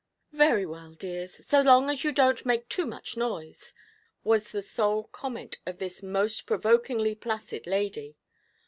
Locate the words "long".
1.61-1.87